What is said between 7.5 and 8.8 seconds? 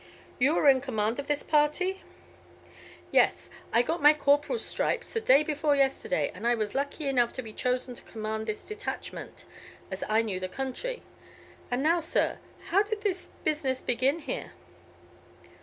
chosen to command this